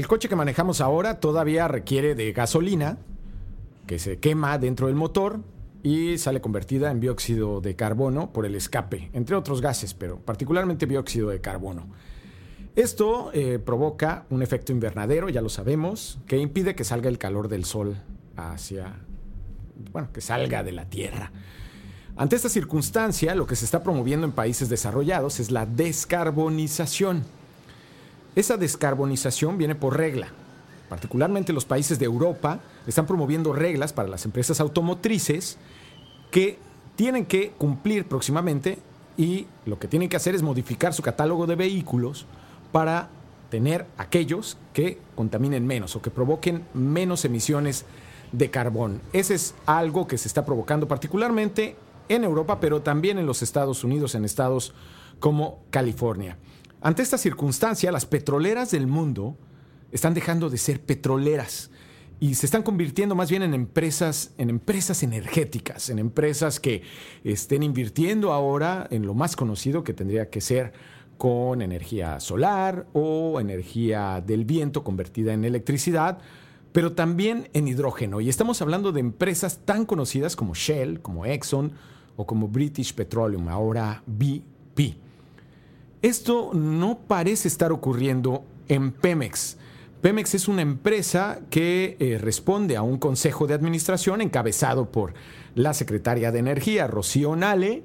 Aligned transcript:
el 0.00 0.08
coche 0.08 0.30
que 0.30 0.36
manejamos 0.36 0.80
ahora 0.80 1.20
todavía 1.20 1.68
requiere 1.68 2.14
de 2.14 2.32
gasolina 2.32 2.96
que 3.86 3.98
se 3.98 4.18
quema 4.18 4.56
dentro 4.56 4.86
del 4.86 4.96
motor 4.96 5.40
y 5.82 6.16
sale 6.16 6.40
convertida 6.40 6.90
en 6.90 7.00
dióxido 7.00 7.60
de 7.60 7.76
carbono 7.76 8.32
por 8.32 8.46
el 8.46 8.54
escape, 8.54 9.10
entre 9.12 9.36
otros 9.36 9.60
gases, 9.60 9.92
pero 9.92 10.18
particularmente 10.18 10.86
dióxido 10.86 11.28
de 11.28 11.42
carbono. 11.42 11.86
Esto 12.76 13.30
eh, 13.34 13.58
provoca 13.58 14.24
un 14.30 14.42
efecto 14.42 14.72
invernadero, 14.72 15.28
ya 15.28 15.42
lo 15.42 15.50
sabemos, 15.50 16.18
que 16.26 16.38
impide 16.38 16.74
que 16.74 16.84
salga 16.84 17.10
el 17.10 17.18
calor 17.18 17.48
del 17.48 17.66
sol 17.66 18.00
hacia, 18.36 19.00
bueno, 19.92 20.08
que 20.14 20.22
salga 20.22 20.62
de 20.62 20.72
la 20.72 20.88
Tierra. 20.88 21.30
Ante 22.16 22.36
esta 22.36 22.48
circunstancia, 22.48 23.34
lo 23.34 23.46
que 23.46 23.56
se 23.56 23.66
está 23.66 23.82
promoviendo 23.82 24.24
en 24.24 24.32
países 24.32 24.70
desarrollados 24.70 25.40
es 25.40 25.50
la 25.50 25.66
descarbonización. 25.66 27.22
Esa 28.36 28.56
descarbonización 28.56 29.58
viene 29.58 29.74
por 29.74 29.96
regla. 29.96 30.28
Particularmente 30.88 31.52
los 31.52 31.64
países 31.64 31.98
de 31.98 32.04
Europa 32.04 32.60
están 32.86 33.06
promoviendo 33.06 33.52
reglas 33.52 33.92
para 33.92 34.08
las 34.08 34.24
empresas 34.24 34.60
automotrices 34.60 35.56
que 36.30 36.58
tienen 36.96 37.26
que 37.26 37.50
cumplir 37.50 38.06
próximamente 38.06 38.78
y 39.16 39.46
lo 39.66 39.78
que 39.78 39.88
tienen 39.88 40.08
que 40.08 40.16
hacer 40.16 40.34
es 40.34 40.42
modificar 40.42 40.94
su 40.94 41.02
catálogo 41.02 41.46
de 41.46 41.56
vehículos 41.56 42.26
para 42.72 43.08
tener 43.50 43.86
aquellos 43.98 44.56
que 44.72 44.98
contaminen 45.14 45.66
menos 45.66 45.96
o 45.96 46.02
que 46.02 46.10
provoquen 46.10 46.64
menos 46.72 47.24
emisiones 47.24 47.84
de 48.32 48.50
carbón. 48.50 49.00
Ese 49.12 49.34
es 49.34 49.54
algo 49.66 50.06
que 50.06 50.18
se 50.18 50.28
está 50.28 50.44
provocando 50.44 50.86
particularmente 50.86 51.76
en 52.08 52.24
Europa, 52.24 52.60
pero 52.60 52.80
también 52.82 53.18
en 53.18 53.26
los 53.26 53.42
Estados 53.42 53.84
Unidos, 53.84 54.14
en 54.14 54.24
estados 54.24 54.72
como 55.18 55.60
California. 55.70 56.36
Ante 56.82 57.02
esta 57.02 57.18
circunstancia, 57.18 57.92
las 57.92 58.06
petroleras 58.06 58.70
del 58.70 58.86
mundo 58.86 59.36
están 59.92 60.14
dejando 60.14 60.48
de 60.48 60.56
ser 60.56 60.80
petroleras 60.80 61.70
y 62.20 62.34
se 62.36 62.46
están 62.46 62.62
convirtiendo 62.62 63.14
más 63.14 63.28
bien 63.28 63.42
en 63.42 63.52
empresas, 63.52 64.32
en 64.38 64.48
empresas 64.48 65.02
energéticas, 65.02 65.90
en 65.90 65.98
empresas 65.98 66.58
que 66.58 66.82
estén 67.22 67.62
invirtiendo 67.62 68.32
ahora 68.32 68.86
en 68.90 69.04
lo 69.04 69.12
más 69.12 69.36
conocido 69.36 69.84
que 69.84 69.92
tendría 69.92 70.30
que 70.30 70.40
ser 70.40 70.72
con 71.18 71.60
energía 71.60 72.18
solar 72.18 72.86
o 72.94 73.40
energía 73.40 74.22
del 74.26 74.46
viento 74.46 74.82
convertida 74.82 75.34
en 75.34 75.44
electricidad, 75.44 76.18
pero 76.72 76.92
también 76.92 77.50
en 77.52 77.68
hidrógeno. 77.68 78.22
Y 78.22 78.30
estamos 78.30 78.62
hablando 78.62 78.90
de 78.90 79.00
empresas 79.00 79.60
tan 79.66 79.84
conocidas 79.84 80.34
como 80.34 80.54
Shell, 80.54 81.02
como 81.02 81.26
Exxon 81.26 81.72
o 82.16 82.26
como 82.26 82.48
British 82.48 82.94
Petroleum, 82.94 83.50
ahora 83.50 84.02
BP. 84.06 85.09
Esto 86.02 86.52
no 86.54 86.98
parece 87.06 87.48
estar 87.48 87.72
ocurriendo 87.72 88.44
en 88.68 88.90
Pemex. 88.90 89.58
Pemex 90.00 90.34
es 90.34 90.48
una 90.48 90.62
empresa 90.62 91.40
que 91.50 91.98
eh, 92.00 92.16
responde 92.18 92.78
a 92.78 92.82
un 92.82 92.96
consejo 92.96 93.46
de 93.46 93.52
administración 93.52 94.22
encabezado 94.22 94.90
por 94.90 95.12
la 95.54 95.74
secretaria 95.74 96.32
de 96.32 96.38
Energía, 96.38 96.86
Rocío 96.86 97.36
Nale, 97.36 97.82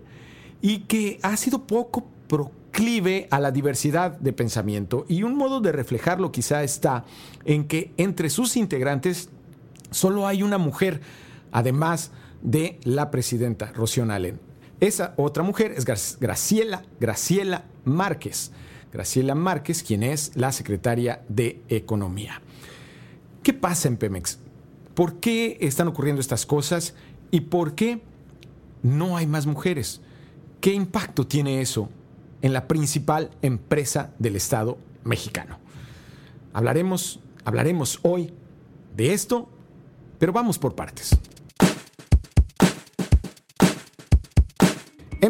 y 0.62 0.80
que 0.82 1.20
ha 1.24 1.36
sido 1.36 1.68
poco 1.68 2.08
proclive 2.30 3.28
a 3.32 3.40
la 3.42 3.52
diversidad 3.52 4.12
de 4.18 4.32
pensamiento. 4.32 5.06
Y 5.10 5.24
un 5.24 5.36
modo 5.36 5.60
de 5.60 5.74
reflejarlo 5.74 6.32
quizá 6.32 6.64
está 6.64 7.04
en 7.44 7.68
que 7.68 7.92
entre 7.98 8.30
sus 8.30 8.56
integrantes 8.56 9.28
solo 9.92 10.26
hay 10.26 10.42
una 10.42 10.58
mujer, 10.58 11.02
además 11.52 12.12
de 12.42 12.80
la 12.84 13.12
presidenta 13.12 13.74
Rocío 13.74 14.06
Nale. 14.06 14.45
Esa 14.80 15.14
otra 15.18 15.44
mujer 15.44 15.74
es 15.76 15.86
Graciela, 16.20 16.84
Graciela 17.00 17.66
Márquez. 17.86 18.52
Graciela 18.92 19.36
Márquez, 19.36 19.84
quien 19.84 20.04
es 20.04 20.32
la 20.36 20.52
secretaria 20.52 21.22
de 21.28 21.62
Economía. 21.70 22.42
¿Qué 23.44 23.54
pasa 23.54 23.88
en 23.88 23.98
Pemex? 23.98 24.40
¿Por 24.94 25.20
qué 25.20 25.58
están 25.62 25.88
ocurriendo 25.88 26.22
estas 26.22 26.46
cosas 26.46 26.94
y 27.32 27.42
por 27.42 27.76
qué 27.76 28.02
no 28.84 29.18
hay 29.18 29.28
más 29.28 29.46
mujeres? 29.46 30.02
¿Qué 30.62 30.74
impacto 30.74 31.28
tiene 31.28 31.62
eso 31.62 31.90
en 32.42 32.54
la 32.54 32.68
principal 32.68 33.32
empresa 33.42 34.14
del 34.20 34.36
Estado 34.36 34.78
mexicano? 35.04 35.60
Hablaremos, 36.54 37.20
hablaremos 37.44 38.00
hoy 38.02 38.34
de 38.96 39.14
esto, 39.14 39.50
pero 40.18 40.32
vamos 40.32 40.58
por 40.58 40.76
partes. 40.76 41.18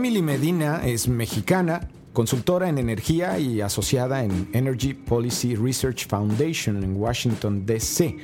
Emily 0.05 0.21
Medina 0.21 0.81
es 0.85 1.07
mexicana, 1.07 1.89
consultora 2.13 2.69
en 2.69 2.77
energía 2.77 3.39
y 3.39 3.61
asociada 3.61 4.23
en 4.23 4.49
Energy 4.53 4.93
Policy 4.93 5.55
Research 5.55 6.07
Foundation 6.07 6.83
en 6.83 6.95
Washington, 6.95 7.65
D.C. 7.65 8.15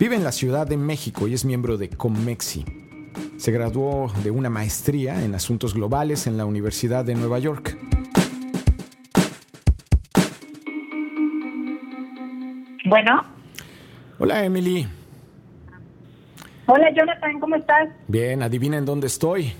Vive 0.00 0.16
en 0.16 0.24
la 0.24 0.32
Ciudad 0.32 0.66
de 0.66 0.76
México 0.76 1.28
y 1.28 1.34
es 1.34 1.44
miembro 1.44 1.78
de 1.78 1.90
COMEXI. 1.90 2.64
Se 3.36 3.52
graduó 3.52 4.12
de 4.24 4.32
una 4.32 4.50
maestría 4.50 5.24
en 5.24 5.36
asuntos 5.36 5.74
globales 5.74 6.26
en 6.26 6.36
la 6.36 6.44
Universidad 6.44 7.04
de 7.04 7.14
Nueva 7.14 7.38
York. 7.38 7.78
Bueno. 12.86 13.22
Hola, 14.18 14.44
Emily. 14.44 14.88
Hola, 16.66 16.92
Jonathan, 16.92 17.38
¿cómo 17.38 17.54
estás? 17.54 17.90
Bien, 18.08 18.42
adivina 18.42 18.76
en 18.76 18.86
dónde 18.86 19.06
estoy. 19.06 19.54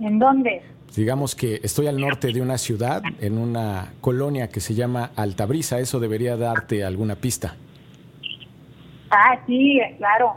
¿En 0.00 0.18
dónde? 0.18 0.62
Digamos 0.96 1.34
que 1.34 1.60
estoy 1.62 1.88
al 1.88 2.00
norte 2.00 2.32
de 2.32 2.40
una 2.40 2.56
ciudad, 2.56 3.02
en 3.20 3.38
una 3.38 3.94
colonia 4.00 4.48
que 4.48 4.60
se 4.60 4.74
llama 4.74 5.10
Altabrisa. 5.16 5.80
Eso 5.80 5.98
debería 5.98 6.36
darte 6.36 6.84
alguna 6.84 7.16
pista. 7.16 7.56
Ah, 9.10 9.38
sí, 9.46 9.80
claro. 9.98 10.36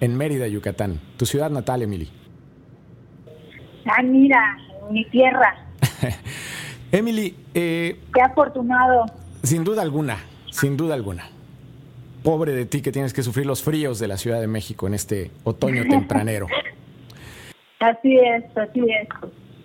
En 0.00 0.16
Mérida, 0.16 0.46
Yucatán. 0.46 1.00
Tu 1.16 1.24
ciudad 1.26 1.50
natal, 1.50 1.82
Emily. 1.82 2.08
Ah, 3.86 4.02
mira, 4.02 4.58
mi 4.90 5.04
tierra. 5.06 5.66
Emily, 6.92 7.34
eh, 7.54 8.00
Qué 8.14 8.20
afortunado. 8.20 9.06
Sin 9.42 9.64
duda 9.64 9.82
alguna, 9.82 10.18
sin 10.50 10.76
duda 10.76 10.94
alguna. 10.94 11.28
Pobre 12.22 12.52
de 12.52 12.66
ti 12.66 12.82
que 12.82 12.92
tienes 12.92 13.12
que 13.14 13.22
sufrir 13.22 13.46
los 13.46 13.62
fríos 13.62 13.98
de 13.98 14.08
la 14.08 14.16
Ciudad 14.18 14.40
de 14.40 14.46
México 14.46 14.86
en 14.86 14.94
este 14.94 15.30
otoño 15.44 15.84
tempranero. 15.88 16.48
Así 17.80 18.16
es, 18.16 18.44
así 18.56 18.80
es. 18.80 19.08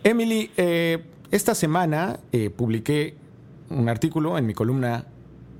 Emily, 0.03 0.51
eh, 0.57 1.03
esta 1.31 1.55
semana 1.55 2.19
eh, 2.31 2.49
publiqué 2.49 3.15
un 3.69 3.89
artículo 3.89 4.37
en 4.37 4.45
mi 4.45 4.53
columna 4.53 5.05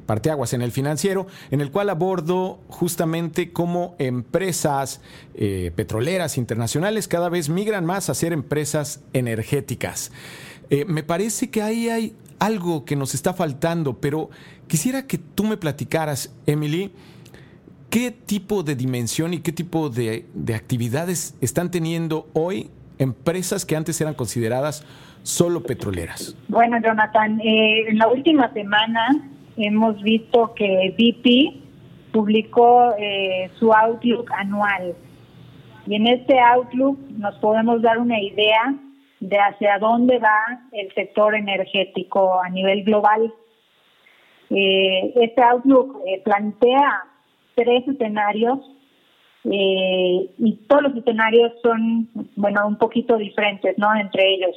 Parteaguas 0.05 0.53
en 0.53 0.61
el 0.61 0.71
financiero, 0.71 1.27
en 1.49 1.61
el 1.61 1.71
cual 1.71 1.89
abordo 1.89 2.59
justamente 2.67 3.53
cómo 3.53 3.95
empresas 3.99 5.01
eh, 5.33 5.71
petroleras 5.75 6.37
internacionales 6.37 7.07
cada 7.07 7.29
vez 7.29 7.47
migran 7.47 7.85
más 7.85 8.09
a 8.09 8.13
ser 8.13 8.33
empresas 8.33 9.01
energéticas. 9.13 10.11
me 10.87 11.03
parece 11.03 11.49
que 11.49 11.61
ahí 11.61 11.89
hay 11.89 12.15
algo 12.39 12.83
que 12.83 12.95
nos 12.97 13.15
está 13.15 13.33
faltando, 13.33 13.99
pero 13.99 14.29
quisiera 14.67 15.07
que 15.07 15.17
tú 15.17 15.45
me 15.45 15.55
platicaras, 15.55 16.33
Emily, 16.47 16.91
¿Qué 17.93 18.09
tipo 18.09 18.63
de 18.63 18.73
dimensión 18.73 19.35
y 19.35 19.43
qué 19.43 19.51
tipo 19.51 19.87
de, 19.87 20.25
actividades 20.55 21.37
están 21.43 21.69
teniendo 21.69 22.25
hoy 22.33 22.71
empresas 22.97 23.67
que 23.67 23.75
antes 23.75 24.01
eran 24.01 24.15
consideradas 24.15 24.83
solo 25.21 25.61
petroleras? 25.61 26.35
Bueno, 26.47 26.79
Jonathan, 26.83 27.39
eh, 27.41 27.89
en 27.89 27.99
la 27.99 28.07
última 28.07 28.51
semana 28.51 29.29
hemos 29.57 30.01
visto 30.01 30.55
que 30.55 30.95
BP 30.97 32.11
publicó 32.11 32.95
eh, 32.97 33.51
su 33.59 33.71
Outlook 33.71 34.27
anual. 34.39 34.95
Y 35.85 35.93
en 35.93 36.07
este 36.07 36.39
Outlook 36.39 36.97
nos 37.11 37.35
podemos 37.35 37.83
dar 37.83 37.99
una 37.99 38.19
idea 38.19 38.73
de 39.19 39.37
hacia 39.37 39.77
dónde 39.77 40.17
va 40.17 40.63
el 40.71 40.91
sector 40.95 41.35
energético 41.35 42.41
a 42.41 42.49
nivel 42.49 42.85
global. 42.85 43.31
Eh, 44.49 45.13
este 45.15 45.43
Outlook 45.43 45.95
plantea 46.25 47.12
tres 47.55 47.87
escenarios 47.87 48.59
eh, 49.45 50.29
y 50.37 50.55
todos 50.67 50.83
los 50.83 50.95
escenarios 50.95 51.51
son, 51.61 52.09
bueno, 52.35 52.67
un 52.67 52.77
poquito 52.77 53.17
diferentes, 53.17 53.77
¿no? 53.77 53.93
Entre 53.95 54.35
ellos. 54.35 54.55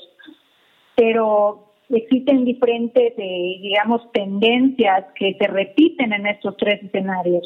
Pero 0.94 1.72
existen 1.88 2.44
diferentes, 2.44 3.12
eh, 3.16 3.58
digamos, 3.62 4.02
tendencias 4.12 5.04
que 5.18 5.36
se 5.38 5.46
repiten 5.46 6.12
en 6.12 6.26
estos 6.26 6.56
tres 6.56 6.82
escenarios. 6.82 7.44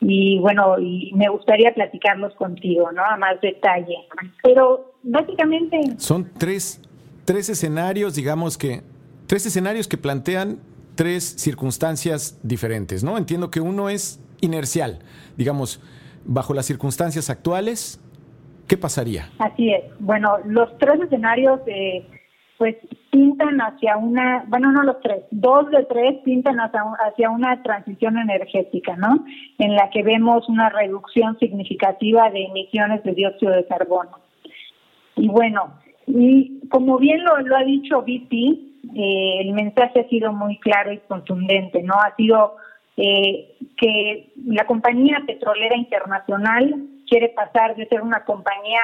Y 0.00 0.38
bueno, 0.38 0.78
y 0.78 1.12
me 1.14 1.28
gustaría 1.28 1.74
platicarlos 1.74 2.34
contigo, 2.34 2.92
¿no? 2.92 3.02
A 3.04 3.16
más 3.16 3.40
detalle. 3.40 3.96
Pero 4.42 4.94
básicamente... 5.02 5.80
Son 5.96 6.30
tres, 6.38 6.80
tres 7.24 7.48
escenarios, 7.48 8.14
digamos 8.14 8.56
que, 8.58 8.82
tres 9.26 9.46
escenarios 9.46 9.88
que 9.88 9.96
plantean 9.96 10.60
tres 10.94 11.24
circunstancias 11.24 12.38
diferentes, 12.42 13.02
¿no? 13.02 13.18
Entiendo 13.18 13.50
que 13.50 13.60
uno 13.60 13.88
es 13.88 14.20
inercial. 14.40 14.98
Digamos, 15.36 15.80
bajo 16.24 16.54
las 16.54 16.66
circunstancias 16.66 17.30
actuales, 17.30 18.00
¿qué 18.66 18.76
pasaría? 18.76 19.30
Así 19.38 19.72
es. 19.72 19.84
Bueno, 19.98 20.38
los 20.44 20.76
tres 20.78 21.00
escenarios 21.00 21.60
eh, 21.66 22.06
pues 22.58 22.76
pintan 23.10 23.60
hacia 23.60 23.96
una, 23.96 24.44
bueno, 24.48 24.72
no 24.72 24.82
los 24.82 25.00
tres, 25.00 25.22
dos 25.30 25.70
de 25.70 25.84
tres 25.84 26.16
pintan 26.24 26.58
hacia, 26.58 26.82
hacia 27.06 27.30
una 27.30 27.62
transición 27.62 28.18
energética, 28.18 28.96
¿no? 28.96 29.24
En 29.58 29.74
la 29.74 29.88
que 29.90 30.02
vemos 30.02 30.48
una 30.48 30.68
reducción 30.68 31.38
significativa 31.38 32.30
de 32.30 32.44
emisiones 32.44 33.02
de 33.04 33.12
dióxido 33.12 33.52
de 33.52 33.66
carbono. 33.66 34.18
Y 35.16 35.28
bueno, 35.28 35.74
y 36.06 36.60
como 36.68 36.98
bien 36.98 37.22
lo, 37.24 37.38
lo 37.38 37.56
ha 37.56 37.64
dicho 37.64 38.02
Vicky, 38.02 38.80
eh, 38.94 39.40
el 39.40 39.52
mensaje 39.52 40.00
ha 40.00 40.08
sido 40.08 40.32
muy 40.32 40.58
claro 40.58 40.92
y 40.92 40.98
contundente, 40.98 41.82
¿no? 41.82 41.94
Ha 41.94 42.14
sido 42.16 42.56
eh, 43.00 43.54
que 43.76 44.32
la 44.44 44.66
compañía 44.66 45.22
petrolera 45.24 45.76
internacional 45.76 46.74
quiere 47.08 47.28
pasar 47.28 47.76
de 47.76 47.86
ser 47.86 48.02
una 48.02 48.24
compañía 48.24 48.80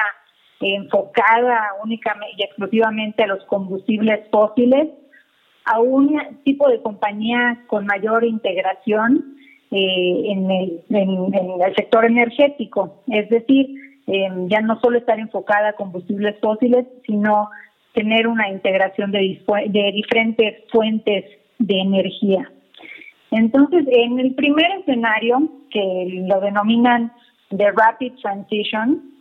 enfocada 0.60 1.72
únicamente 1.82 2.36
y 2.38 2.44
exclusivamente 2.44 3.24
a 3.24 3.26
los 3.26 3.44
combustibles 3.46 4.20
fósiles 4.30 4.88
a 5.64 5.80
un 5.80 6.16
tipo 6.44 6.68
de 6.68 6.80
compañía 6.80 7.64
con 7.66 7.86
mayor 7.86 8.24
integración 8.24 9.36
eh, 9.72 10.22
en, 10.26 10.48
el, 10.48 10.84
en, 10.90 11.34
el 11.60 11.74
sector 11.74 12.04
energético, 12.04 13.02
es 13.08 13.28
decir, 13.30 13.66
eh, 14.06 14.28
ya 14.46 14.60
no 14.60 14.78
solo 14.78 14.98
estar 14.98 15.18
enfocada 15.18 15.70
a 15.70 15.72
combustibles 15.72 16.38
fósiles, 16.40 16.86
sino 17.04 17.50
tener 17.94 18.28
una 18.28 18.48
integración 18.48 19.10
de 19.10 19.40
diferentes 19.92 20.70
fuentes 20.70 21.24
de 21.58 21.80
energía. 21.80 22.48
Entonces, 23.30 23.84
en 23.88 24.18
el 24.20 24.34
primer 24.34 24.70
escenario, 24.80 25.48
que 25.70 26.24
lo 26.28 26.40
denominan 26.40 27.12
The 27.48 27.72
Rapid 27.72 28.14
Transition, 28.22 29.14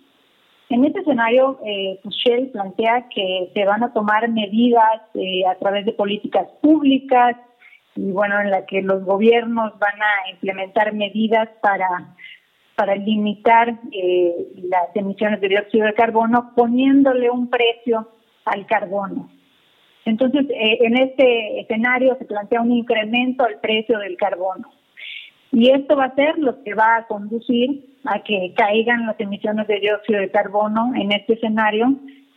en 0.70 0.86
este 0.86 1.02
escenario, 1.02 1.60
eh, 1.66 2.00
pues 2.02 2.16
Shell 2.16 2.50
plantea 2.50 3.08
que 3.14 3.52
se 3.54 3.66
van 3.66 3.84
a 3.84 3.94
tomar 3.94 4.28
medidas 4.30 5.02
eh, 5.14 5.46
a 5.46 5.56
través 5.56 5.86
de 5.86 5.94
políticas 5.94 6.48
públicas 6.62 7.36
y 7.96 8.12
bueno, 8.12 8.42
en 8.42 8.50
la 8.50 8.66
que 8.66 8.82
los 8.82 9.04
gobiernos 9.04 9.78
van 9.78 10.02
a 10.02 10.32
implementar 10.32 10.94
medidas 10.94 11.48
para 11.62 12.16
para 12.76 12.96
limitar 12.96 13.80
eh, 13.92 14.48
las 14.64 14.96
emisiones 14.96 15.40
de 15.42 15.50
dióxido 15.50 15.86
de 15.86 15.94
carbono, 15.94 16.54
poniéndole 16.56 17.30
un 17.30 17.50
precio 17.50 18.10
al 18.46 18.66
carbono. 18.66 19.30
Entonces, 20.06 20.46
eh, 20.50 20.80
en 20.82 20.98
este 20.98 21.62
escenario 21.62 22.16
se 22.18 22.26
plantea 22.26 22.62
un 22.62 22.72
incremento 22.72 23.46
al 23.46 23.60
precio 23.60 24.00
del 24.00 24.18
carbono. 24.18 24.70
Y 25.52 25.70
esto 25.70 25.96
va 25.96 26.06
a 26.06 26.16
ser 26.16 26.38
lo 26.40 26.64
que 26.64 26.74
va 26.74 26.98
a 26.98 27.08
conducir 27.08 27.86
a 28.06 28.24
que 28.24 28.54
caigan 28.56 29.06
las 29.06 29.20
emisiones 29.20 29.68
de 29.68 29.80
dióxido 29.80 30.20
de 30.20 30.32
carbono 30.32 30.94
en 30.96 31.12
este 31.12 31.34
escenario 31.34 31.96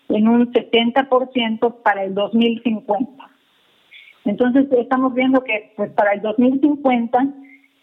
en 0.08 0.28
un 0.28 0.52
70% 0.52 1.82
para 1.82 2.04
el 2.04 2.14
2050. 2.14 3.30
Entonces, 4.26 4.66
estamos 4.72 5.14
viendo 5.14 5.42
que 5.42 5.72
pues 5.76 5.90
para 5.92 6.12
el 6.12 6.20
2050, 6.20 7.26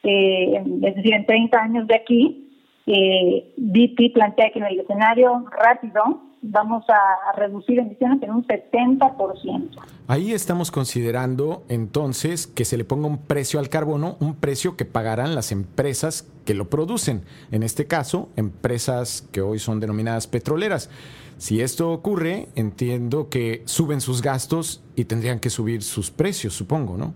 eh, 0.04 0.64
es 0.84 0.96
decir, 0.96 1.14
en 1.14 1.26
30 1.26 1.62
años 1.62 1.88
de 1.88 1.96
aquí, 1.96 2.53
eh, 2.86 3.54
BP 3.58 4.14
plantea 4.14 4.52
que 4.52 4.60
en 4.60 4.66
el 4.66 4.80
escenario 4.80 5.46
rápido 5.52 6.22
vamos 6.44 6.84
a, 6.90 7.38
reducir 7.38 7.80
emisiones 7.80 8.22
en 8.22 8.32
un 8.32 8.46
70%. 8.46 9.70
Ahí 10.08 10.34
estamos 10.34 10.72
considerando 10.72 11.64
entonces 11.70 12.48
que 12.48 12.66
se 12.66 12.78
le 12.78 12.84
ponga 12.84 13.08
un 13.08 13.18
precio 13.18 13.60
al 13.60 13.70
carbono, 13.70 14.18
un 14.20 14.36
precio 14.36 14.76
que 14.76 14.86
pagarán 14.86 15.36
las 15.36 15.52
empresas 15.52 16.30
que 16.46 16.54
lo 16.54 16.70
producen, 16.70 17.24
en 17.52 17.64
este 17.64 17.88
caso, 17.88 18.30
empresas 18.36 19.28
que 19.32 19.42
hoy 19.42 19.60
son 19.60 19.80
denominadas 19.80 20.28
petroleras. 20.28 20.90
Si 21.38 21.62
esto 21.62 21.92
ocurre, 21.92 22.50
entiendo 22.56 23.30
que 23.30 23.64
suben 23.66 24.02
sus 24.02 24.22
gastos 24.22 24.84
y 24.96 25.06
tendrían 25.06 25.40
que 25.40 25.50
subir 25.50 25.82
sus 25.82 26.12
precios, 26.12 26.54
supongo, 26.54 26.98
¿no? 26.98 27.14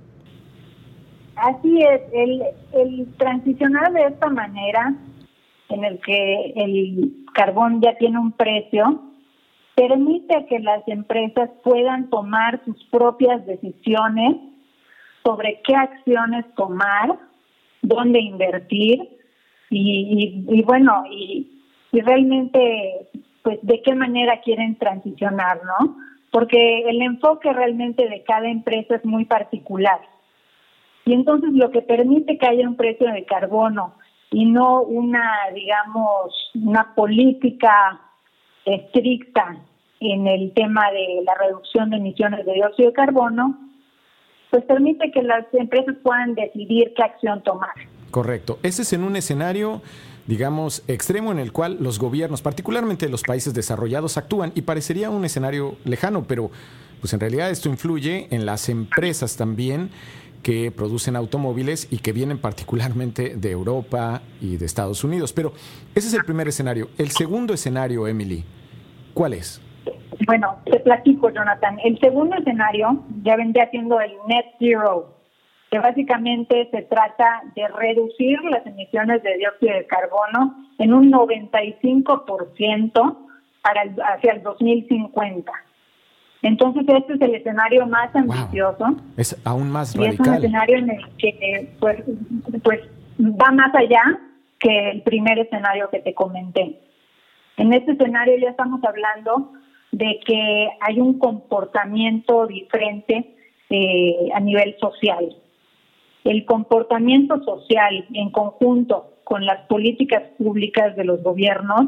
Así 1.36 1.82
es, 1.84 2.02
el, 2.14 2.44
el 2.74 3.14
transicionar 3.18 3.94
de 3.94 4.06
esta 4.06 4.30
manera, 4.30 4.96
en 5.70 5.84
el 5.84 6.00
que 6.00 6.54
el 6.56 7.26
carbón 7.34 7.82
ya 7.82 7.96
tiene 7.98 8.20
un 8.20 8.32
precio, 8.32 9.02
permite 9.76 10.46
que 10.48 10.60
las 10.60 10.88
empresas 10.88 11.50
puedan 11.64 12.10
tomar 12.10 12.62
sus 12.66 12.84
propias 12.86 13.46
decisiones 13.46 14.38
sobre 15.24 15.62
qué 15.64 15.76
acciones 15.76 16.46
tomar, 16.56 17.20
dónde 17.82 18.20
invertir 18.20 19.08
y, 19.70 20.64
bueno, 20.64 21.04
y, 21.12 21.62
y, 21.92 22.02
realmente, 22.02 23.10
pues, 23.44 23.60
de 23.62 23.82
qué 23.82 23.94
manera 23.94 24.40
quieren 24.42 24.78
transicionar, 24.78 25.60
¿no? 25.64 25.98
Porque 26.32 26.90
el 26.90 27.02
enfoque 27.02 27.52
realmente 27.52 28.08
de 28.08 28.24
cada 28.24 28.48
empresa 28.50 28.96
es 28.96 29.06
muy 29.06 29.26
particular. 29.26 30.00
Y 31.06 31.14
entonces 31.14 31.52
lo 31.54 31.72
que 31.72 31.82
permite 31.82 32.38
que 32.38 32.48
haya 32.48 32.68
un 32.68 32.76
precio 32.76 33.12
de 33.12 33.26
carbono 33.26 33.94
y 34.32 34.46
no 34.46 34.82
una, 34.82 35.32
digamos, 35.54 36.34
una 36.56 36.94
política 36.96 38.02
estricta 38.66 39.58
en 40.00 40.28
el 40.28 40.54
tema 40.54 40.92
de 40.92 41.24
la 41.26 41.34
reducción 41.36 41.90
de 41.90 41.98
emisiones 41.98 42.46
de 42.46 42.54
dióxido 42.54 42.90
de 42.90 42.94
carbono, 42.94 43.58
pues 44.52 44.64
permite 44.66 45.12
que 45.12 45.24
las 45.24 45.46
empresas 45.54 45.96
puedan 46.04 46.36
decidir 46.36 46.94
qué 46.96 47.04
acción 47.04 47.42
tomar. 47.44 47.74
Correcto. 48.12 48.60
Ese 48.64 48.84
es 48.84 48.94
en 48.94 49.04
un 49.04 49.16
escenario, 49.16 49.82
digamos, 50.26 50.84
extremo 50.88 51.32
en 51.32 51.40
el 51.40 51.52
cual 51.52 51.78
los 51.80 52.00
gobiernos, 52.00 52.42
particularmente 52.42 53.10
los 53.10 53.24
países 53.24 53.54
desarrollados, 53.54 54.18
actúan 54.18 54.52
y 54.56 54.62
parecería 54.62 55.10
un 55.10 55.26
escenario 55.26 55.78
lejano, 55.84 56.24
pero 56.24 56.52
pues 57.02 57.14
en 57.14 57.20
realidad 57.20 57.50
esto 57.50 57.70
influye 57.70 58.28
en 58.32 58.46
las 58.46 58.70
empresas 58.70 59.38
también 59.38 59.92
que 60.44 60.72
producen 60.72 61.16
automóviles 61.16 61.88
y 61.92 62.00
que 62.00 62.14
vienen 62.14 62.38
particularmente 62.38 63.36
de 63.36 63.52
Europa 63.52 64.22
y 64.42 64.58
de 64.58 64.66
Estados 64.66 65.04
Unidos. 65.04 65.34
Pero 65.34 65.54
ese 65.96 66.08
es 66.08 66.14
el 66.14 66.24
primer 66.24 66.48
escenario. 66.48 66.90
El 66.98 67.12
segundo 67.12 67.54
escenario, 67.54 68.08
Emily, 68.08 68.44
¿cuál 69.14 69.34
es? 69.34 69.62
Bueno, 70.26 70.58
te 70.66 70.80
platico, 70.80 71.30
Jonathan. 71.30 71.78
El 71.84 72.00
segundo 72.00 72.38
escenario 72.38 73.04
ya 73.24 73.36
vendría 73.36 73.70
siendo 73.70 74.00
el 74.00 74.12
net 74.28 74.46
zero, 74.60 75.14
que 75.72 75.80
básicamente 75.80 76.70
se 76.72 76.84
trata 76.84 77.42
de 77.56 77.68
reducir 77.68 78.42
las 78.44 78.66
emisiones 78.66 79.22
de 79.24 79.38
dióxido 79.38 79.74
de 79.74 79.86
carbono 79.86 80.66
en 80.80 80.94
un 80.94 81.12
95% 81.12 83.18
para 83.62 83.82
hacia 84.14 84.34
el 84.34 84.44
2050. 84.44 85.52
Entonces, 86.42 86.84
este 86.88 87.14
es 87.14 87.22
el 87.22 87.36
escenario 87.36 87.88
más 87.88 88.16
ambicioso. 88.16 88.96
Es 89.18 89.40
aún 89.44 89.70
más 89.72 89.96
radical. 89.96 90.14
es 90.14 90.28
un 90.28 90.34
escenario 90.36 90.78
en 90.78 90.90
el 90.92 91.08
que 91.18 91.70
pues, 91.80 92.04
pues 92.64 92.82
va 93.20 93.52
más 93.52 93.74
allá 93.74 94.02
que 94.60 94.90
el 94.92 95.02
primer 95.02 95.40
escenario 95.40 95.90
que 95.90 96.00
te 96.00 96.14
comenté. 96.14 96.80
En 97.58 97.74
este 97.74 97.94
escenario 97.94 98.38
ya 98.38 98.52
estamos 98.52 98.84
hablando 98.84 99.52
de 99.92 100.20
que 100.26 100.70
hay 100.82 101.00
un 101.00 101.18
comportamiento 101.18 102.46
diferente 102.48 103.36
eh, 103.70 104.30
a 104.34 104.40
nivel 104.40 104.76
social. 104.80 105.36
El 106.24 106.46
comportamiento 106.46 107.42
social 107.44 108.06
en 108.14 108.32
conjunto 108.32 109.14
con 109.24 109.46
las 109.46 109.66
políticas 109.68 110.24
públicas 110.38 110.96
de 110.96 111.04
los 111.04 111.24
gobiernos 111.24 111.88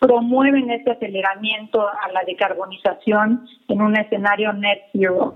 promueven 0.00 0.70
este 0.70 0.92
aceleramiento 0.92 1.80
a 1.80 2.12
la 2.12 2.22
decarbonización 2.26 3.46
en 3.68 3.82
un 3.82 3.96
escenario 3.96 4.52
net 4.52 4.78
zero. 4.92 5.34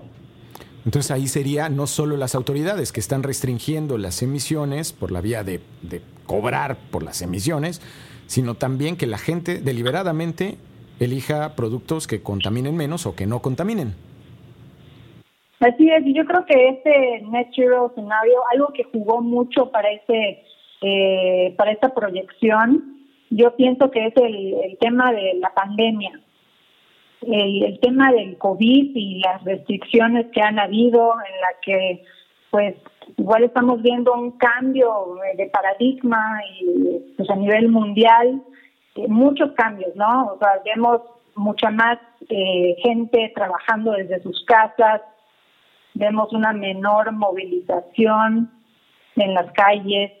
Entonces 0.85 1.11
ahí 1.11 1.27
sería 1.27 1.69
no 1.69 1.87
solo 1.87 2.17
las 2.17 2.35
autoridades 2.35 2.91
que 2.91 2.99
están 2.99 3.23
restringiendo 3.23 3.97
las 3.97 4.21
emisiones 4.21 4.91
por 4.91 5.11
la 5.11 5.21
vía 5.21 5.43
de, 5.43 5.61
de 5.81 6.01
cobrar 6.25 6.77
por 6.91 7.03
las 7.03 7.21
emisiones, 7.21 7.81
sino 8.27 8.55
también 8.55 8.97
que 8.97 9.07
la 9.07 9.17
gente 9.17 9.59
deliberadamente 9.59 10.57
elija 10.99 11.55
productos 11.55 12.07
que 12.07 12.21
contaminen 12.21 12.75
menos 12.75 13.05
o 13.05 13.15
que 13.15 13.25
no 13.25 13.41
contaminen. 13.41 13.95
Así 15.59 15.89
es, 15.89 16.05
y 16.05 16.13
yo 16.13 16.25
creo 16.25 16.45
que 16.45 16.69
este 16.69 17.21
net 17.31 17.47
zero 17.55 17.89
escenario, 17.89 18.41
algo 18.51 18.67
que 18.73 18.83
jugó 18.83 19.21
mucho 19.21 19.71
para 19.71 19.89
este 19.91 20.43
eh, 20.81 21.55
para 21.57 21.71
esta 21.71 21.93
proyección, 21.93 23.02
yo 23.35 23.55
pienso 23.55 23.91
que 23.91 24.07
es 24.07 24.13
el, 24.15 24.77
tema 24.79 25.11
de 25.11 25.35
la 25.35 25.53
pandemia, 25.53 26.19
el, 27.21 27.63
el, 27.63 27.79
tema 27.79 28.11
del 28.11 28.37
COVID 28.37 28.91
y 28.95 29.19
las 29.19 29.43
restricciones 29.43 30.27
que 30.31 30.41
han 30.41 30.59
habido, 30.59 31.13
en 31.13 31.41
la 31.41 31.59
que 31.61 32.03
pues 32.51 32.75
igual 33.17 33.43
estamos 33.43 33.81
viendo 33.81 34.13
un 34.13 34.37
cambio 34.37 35.15
de 35.35 35.47
paradigma 35.47 36.39
y 36.59 37.15
pues 37.17 37.29
a 37.29 37.35
nivel 37.35 37.69
mundial 37.69 38.43
eh, 38.95 39.07
muchos 39.07 39.51
cambios, 39.53 39.95
¿no? 39.95 40.33
O 40.33 40.37
sea, 40.37 40.61
vemos 40.63 41.01
mucha 41.35 41.71
más 41.71 41.97
eh, 42.29 42.75
gente 42.83 43.31
trabajando 43.35 43.91
desde 43.93 44.21
sus 44.21 44.45
casas, 44.45 45.01
vemos 45.95 46.31
una 46.31 46.53
menor 46.53 47.11
movilización 47.11 48.51
en 49.15 49.33
las 49.33 49.51
calles. 49.53 50.11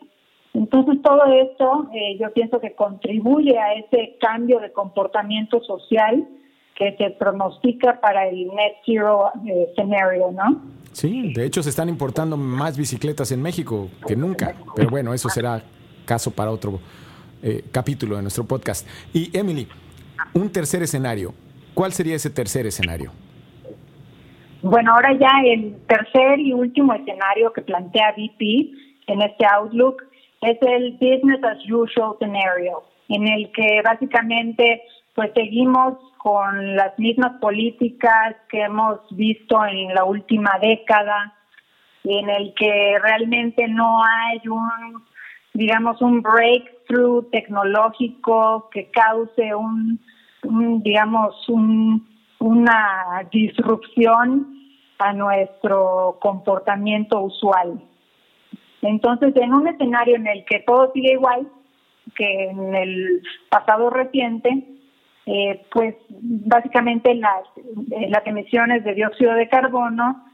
Entonces 0.53 1.01
todo 1.01 1.25
esto 1.25 1.89
eh, 1.93 2.17
yo 2.19 2.31
pienso 2.31 2.59
que 2.59 2.73
contribuye 2.73 3.57
a 3.57 3.73
ese 3.73 4.17
cambio 4.19 4.59
de 4.59 4.71
comportamiento 4.71 5.63
social 5.63 6.27
que 6.75 6.95
se 6.97 7.09
pronostica 7.11 7.99
para 7.99 8.27
el 8.27 8.47
net 8.47 8.73
zero 8.85 9.31
eh, 9.47 9.71
scenario, 9.75 10.31
¿no? 10.31 10.61
Sí, 10.91 11.33
de 11.33 11.45
hecho 11.45 11.63
se 11.63 11.69
están 11.69 11.89
importando 11.89 12.37
más 12.37 12.77
bicicletas 12.77 13.31
en 13.31 13.41
México 13.41 13.89
que 14.07 14.15
nunca, 14.15 14.55
pero 14.75 14.89
bueno, 14.89 15.13
eso 15.13 15.27
será 15.27 15.63
caso 16.05 16.29
para 16.29 16.51
otro 16.51 16.79
eh, 17.41 17.63
capítulo 17.71 18.15
de 18.15 18.21
nuestro 18.21 18.43
podcast. 18.43 18.87
Y 19.11 19.35
Emily, 19.35 19.67
un 20.35 20.51
tercer 20.51 20.83
escenario, 20.83 21.33
¿cuál 21.73 21.93
sería 21.93 22.15
ese 22.15 22.29
tercer 22.29 22.67
escenario? 22.67 23.11
Bueno, 24.61 24.93
ahora 24.93 25.17
ya 25.17 25.29
el 25.45 25.75
tercer 25.87 26.39
y 26.39 26.53
último 26.53 26.93
escenario 26.93 27.51
que 27.51 27.63
plantea 27.63 28.11
BP 28.11 28.41
en 29.07 29.21
este 29.21 29.45
Outlook 29.45 30.03
es 30.45 30.57
el 30.61 30.93
business 30.93 31.43
as 31.43 31.59
usual 31.69 32.15
scenario, 32.19 32.83
en 33.09 33.27
el 33.27 33.51
que 33.51 33.81
básicamente 33.83 34.83
pues 35.15 35.31
seguimos 35.35 35.97
con 36.17 36.75
las 36.75 36.97
mismas 36.97 37.39
políticas 37.39 38.35
que 38.49 38.61
hemos 38.61 38.99
visto 39.11 39.63
en 39.65 39.93
la 39.93 40.05
última 40.05 40.57
década, 40.61 41.33
en 42.03 42.29
el 42.29 42.53
que 42.55 42.97
realmente 43.01 43.67
no 43.67 44.03
hay 44.03 44.39
un, 44.47 45.03
digamos, 45.53 46.01
un 46.01 46.21
breakthrough 46.21 47.29
tecnológico 47.29 48.69
que 48.71 48.89
cause 48.91 49.53
un, 49.53 49.99
digamos, 50.81 51.47
un, 51.49 52.07
una 52.39 53.27
disrupción 53.31 54.47
a 54.99 55.13
nuestro 55.13 56.17
comportamiento 56.21 57.19
usual. 57.21 57.81
Entonces, 58.83 59.35
en 59.35 59.53
un 59.53 59.67
escenario 59.67 60.15
en 60.15 60.27
el 60.27 60.45
que 60.45 60.59
todo 60.59 60.91
sigue 60.93 61.13
igual 61.13 61.47
que 62.15 62.49
en 62.49 62.75
el 62.75 63.21
pasado 63.49 63.89
reciente, 63.89 64.63
eh, 65.25 65.61
pues 65.71 65.95
básicamente 66.09 67.15
las, 67.15 67.43
eh, 67.91 68.09
las 68.09 68.25
emisiones 68.27 68.83
de 68.83 68.93
dióxido 68.93 69.33
de 69.33 69.47
carbono 69.47 70.25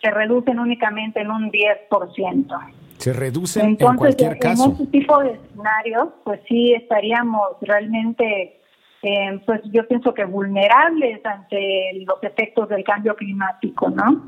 se 0.00 0.10
reducen 0.10 0.60
únicamente 0.60 1.20
en 1.20 1.30
un 1.30 1.50
10%. 1.50 2.58
Se 2.98 3.12
reducen 3.12 3.76
en 3.78 3.96
cualquier 3.96 4.38
caso. 4.38 4.66
En 4.66 4.70
este 4.72 4.86
tipo 4.86 5.18
de 5.18 5.32
escenarios, 5.32 6.08
pues 6.24 6.40
sí 6.48 6.72
estaríamos 6.72 7.56
realmente, 7.60 8.60
eh, 9.02 9.40
pues 9.44 9.60
yo 9.72 9.86
pienso 9.86 10.14
que 10.14 10.24
vulnerables 10.24 11.24
ante 11.26 12.04
los 12.06 12.22
efectos 12.22 12.68
del 12.68 12.84
cambio 12.84 13.14
climático, 13.16 13.90
¿no? 13.90 14.22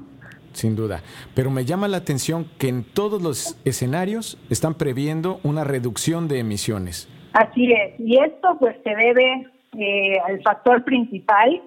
Sin 0.59 0.75
duda. 0.75 1.03
Pero 1.37 1.53
me 1.53 1.65
llama 1.65 1.87
la 1.87 1.99
atención 1.99 2.51
que 2.59 2.67
en 2.67 2.83
todos 2.83 3.23
los 3.23 3.57
escenarios 3.65 4.37
están 4.51 4.75
previendo 4.75 5.39
una 5.45 5.63
reducción 5.63 6.27
de 6.27 6.41
emisiones. 6.41 7.09
Así 7.33 7.73
es. 7.73 7.95
Y 8.01 8.19
esto 8.19 8.57
pues 8.59 8.75
se 8.83 8.91
debe 8.91 9.47
eh, 9.79 10.19
al 10.27 10.43
factor 10.43 10.83
principal, 10.83 11.63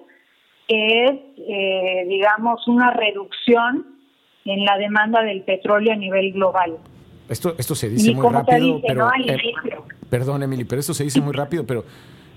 que 0.68 1.04
es, 1.06 1.12
eh, 1.38 2.04
digamos, 2.06 2.68
una 2.68 2.90
reducción 2.92 3.86
en 4.44 4.62
la 4.66 4.76
demanda 4.76 5.22
del 5.22 5.40
petróleo 5.40 5.94
a 5.94 5.96
nivel 5.96 6.32
global. 6.32 6.76
Esto, 7.30 7.54
esto 7.56 7.74
se 7.74 7.88
dice 7.88 8.12
muy 8.12 8.28
rápido, 8.28 8.78
pero... 8.86 9.08
Eh, 9.26 9.38
perdón, 10.10 10.42
Emily, 10.42 10.64
pero 10.64 10.80
esto 10.80 10.92
se 10.92 11.04
dice 11.04 11.22
muy 11.22 11.32
rápido, 11.32 11.64
pero 11.64 11.82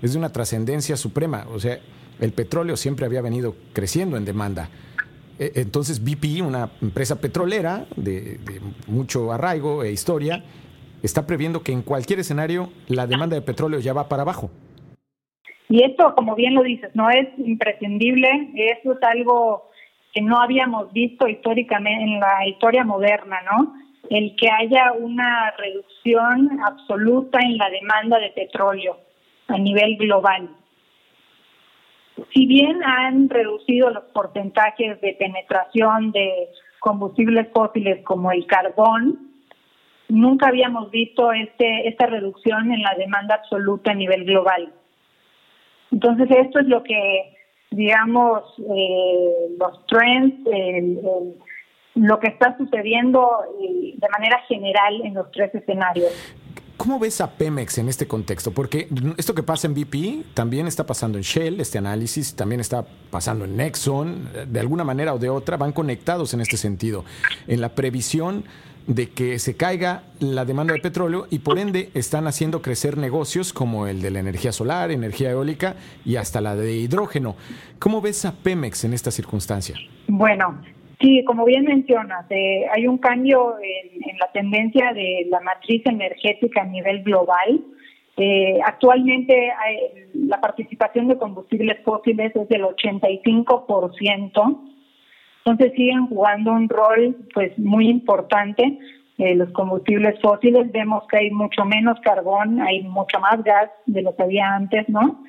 es 0.00 0.14
de 0.14 0.18
una 0.18 0.32
trascendencia 0.32 0.96
suprema. 0.96 1.44
O 1.52 1.60
sea, 1.60 1.78
el 2.18 2.32
petróleo 2.32 2.78
siempre 2.78 3.04
había 3.04 3.20
venido 3.20 3.54
creciendo 3.74 4.16
en 4.16 4.24
demanda. 4.24 4.70
Entonces 5.38 6.02
BP, 6.02 6.42
una 6.42 6.70
empresa 6.80 7.20
petrolera 7.20 7.86
de, 7.96 8.38
de, 8.38 8.60
mucho 8.86 9.32
arraigo 9.32 9.82
e 9.84 9.92
historia, 9.92 10.42
está 11.02 11.26
previendo 11.26 11.62
que 11.62 11.72
en 11.72 11.82
cualquier 11.82 12.20
escenario 12.20 12.70
la 12.88 13.06
demanda 13.06 13.36
de 13.36 13.42
petróleo 13.42 13.80
ya 13.80 13.92
va 13.92 14.08
para 14.08 14.22
abajo. 14.22 14.50
Y 15.68 15.82
esto, 15.82 16.14
como 16.14 16.34
bien 16.34 16.54
lo 16.54 16.62
dices, 16.62 16.90
no 16.94 17.10
es 17.10 17.28
imprescindible, 17.38 18.28
eso 18.54 18.92
es 18.92 19.02
algo 19.02 19.70
que 20.14 20.22
no 20.22 20.40
habíamos 20.40 20.92
visto 20.92 21.28
históricamente 21.28 22.04
en 22.04 22.20
la 22.20 22.46
historia 22.46 22.84
moderna, 22.84 23.38
¿no? 23.42 23.74
El 24.08 24.36
que 24.36 24.48
haya 24.48 24.92
una 24.92 25.50
reducción 25.58 26.60
absoluta 26.64 27.40
en 27.40 27.58
la 27.58 27.68
demanda 27.68 28.18
de 28.18 28.30
petróleo 28.30 28.98
a 29.48 29.58
nivel 29.58 29.96
global. 29.96 30.48
Si 32.32 32.46
bien 32.46 32.82
han 32.82 33.28
reducido 33.28 33.90
los 33.90 34.04
porcentajes 34.04 35.00
de 35.00 35.14
penetración 35.14 36.12
de 36.12 36.48
combustibles 36.80 37.48
fósiles 37.52 38.02
como 38.04 38.32
el 38.32 38.46
carbón, 38.46 39.32
nunca 40.08 40.48
habíamos 40.48 40.90
visto 40.90 41.32
este, 41.32 41.88
esta 41.88 42.06
reducción 42.06 42.72
en 42.72 42.82
la 42.82 42.94
demanda 42.96 43.34
absoluta 43.34 43.90
a 43.90 43.94
nivel 43.94 44.24
global. 44.24 44.72
Entonces, 45.92 46.28
esto 46.30 46.60
es 46.60 46.66
lo 46.66 46.82
que, 46.82 47.34
digamos, 47.70 48.42
eh, 48.58 49.56
los 49.58 49.86
trends, 49.86 50.34
lo 51.94 52.18
que 52.18 52.28
está 52.28 52.56
sucediendo 52.56 53.30
eh, 53.60 53.94
de 53.96 54.08
manera 54.08 54.40
general 54.48 55.00
en 55.04 55.14
los 55.14 55.30
tres 55.32 55.54
escenarios. 55.54 56.12
¿Cómo 56.86 57.00
ves 57.00 57.20
a 57.20 57.32
Pemex 57.32 57.78
en 57.78 57.88
este 57.88 58.06
contexto? 58.06 58.52
Porque 58.52 58.88
esto 59.16 59.34
que 59.34 59.42
pasa 59.42 59.66
en 59.66 59.74
BP 59.74 60.34
también 60.34 60.68
está 60.68 60.86
pasando 60.86 61.18
en 61.18 61.24
Shell, 61.24 61.60
este 61.60 61.78
análisis 61.78 62.36
también 62.36 62.60
está 62.60 62.86
pasando 63.10 63.44
en 63.44 63.56
Nexon, 63.56 64.28
de 64.46 64.60
alguna 64.60 64.84
manera 64.84 65.12
o 65.12 65.18
de 65.18 65.28
otra 65.28 65.56
van 65.56 65.72
conectados 65.72 66.32
en 66.32 66.42
este 66.42 66.56
sentido, 66.56 67.04
en 67.48 67.60
la 67.60 67.70
previsión 67.70 68.44
de 68.86 69.10
que 69.10 69.40
se 69.40 69.56
caiga 69.56 70.04
la 70.20 70.44
demanda 70.44 70.74
de 70.74 70.80
petróleo 70.80 71.26
y 71.28 71.40
por 71.40 71.58
ende 71.58 71.90
están 71.94 72.28
haciendo 72.28 72.62
crecer 72.62 72.98
negocios 72.98 73.52
como 73.52 73.88
el 73.88 74.00
de 74.00 74.12
la 74.12 74.20
energía 74.20 74.52
solar, 74.52 74.92
energía 74.92 75.32
eólica 75.32 75.74
y 76.04 76.14
hasta 76.14 76.40
la 76.40 76.54
de 76.54 76.76
hidrógeno. 76.76 77.34
¿Cómo 77.80 78.00
ves 78.00 78.24
a 78.24 78.32
Pemex 78.32 78.84
en 78.84 78.92
esta 78.92 79.10
circunstancia? 79.10 79.74
Bueno, 80.06 80.60
sí, 81.00 81.24
como 81.24 81.44
bien 81.44 81.64
mencionas, 81.64 82.26
eh, 82.30 82.66
hay 82.74 82.86
un 82.86 82.98
cambio 82.98 83.56
en, 83.58 84.18
la 84.18 84.30
tendencia 84.32 84.92
de 84.92 85.26
la 85.28 85.40
matriz 85.40 85.82
energética 85.86 86.62
a 86.62 86.66
nivel 86.66 87.02
global. 87.02 87.60
Eh, 88.16 88.58
actualmente 88.64 89.52
la 90.14 90.40
participación 90.40 91.08
de 91.08 91.18
combustibles 91.18 91.82
fósiles 91.84 92.34
es 92.34 92.48
del 92.48 92.62
85%. 92.62 94.60
Entonces 95.44 95.72
siguen 95.76 96.08
jugando 96.08 96.52
un 96.52 96.68
rol 96.68 97.16
pues 97.32 97.56
muy 97.58 97.88
importante. 97.88 98.78
Eh, 99.18 99.34
los 99.34 99.50
combustibles 99.52 100.20
fósiles 100.20 100.70
vemos 100.72 101.04
que 101.08 101.18
hay 101.18 101.30
mucho 101.30 101.64
menos 101.64 101.98
carbón, 102.00 102.60
hay 102.60 102.82
mucho 102.82 103.18
más 103.20 103.42
gas 103.44 103.70
de 103.86 104.02
lo 104.02 104.14
que 104.14 104.24
había 104.24 104.54
antes, 104.54 104.88
¿no? 104.88 105.24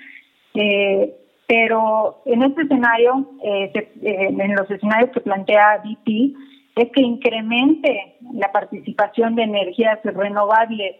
Eh, 0.55 1.13
pero 1.47 2.21
en 2.25 2.43
este 2.43 2.63
escenario, 2.63 3.31
eh, 3.43 3.71
en 4.01 4.55
los 4.55 4.69
escenarios 4.69 5.11
que 5.11 5.21
plantea 5.21 5.81
BP, 5.83 6.35
es 6.75 6.91
que 6.91 7.01
incremente 7.01 8.17
la 8.33 8.51
participación 8.51 9.35
de 9.35 9.43
energías 9.43 9.99
renovables 10.03 10.97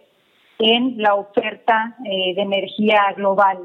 en 0.58 1.00
la 1.00 1.14
oferta 1.14 1.96
de 2.02 2.42
energía 2.42 3.00
global 3.16 3.58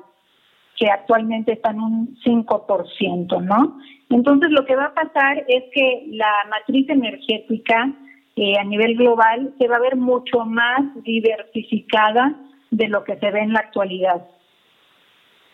que 0.77 0.89
actualmente 0.89 1.53
está 1.53 1.71
en 1.71 1.79
un 1.79 2.17
5%, 2.23 3.41
¿no? 3.41 3.77
Entonces 4.09 4.51
lo 4.51 4.65
que 4.65 4.75
va 4.75 4.85
a 4.85 4.93
pasar 4.93 5.43
es 5.47 5.63
que 5.73 6.05
la 6.09 6.31
matriz 6.49 6.89
energética 6.89 7.91
eh, 8.35 8.57
a 8.59 8.63
nivel 8.63 8.95
global 8.95 9.53
se 9.59 9.67
va 9.67 9.75
a 9.75 9.81
ver 9.81 9.95
mucho 9.95 10.45
más 10.45 10.81
diversificada 11.03 12.35
de 12.71 12.87
lo 12.87 13.03
que 13.03 13.17
se 13.17 13.29
ve 13.31 13.41
en 13.41 13.53
la 13.53 13.59
actualidad. 13.59 14.25